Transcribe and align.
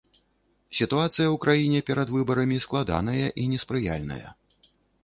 Сітуацыя 0.77 1.27
у 1.35 1.37
краіне 1.43 1.83
перад 1.91 2.07
выбарамі 2.17 2.57
складаная 2.69 3.25
і 3.45 3.51
неспрыяльная. 3.55 4.25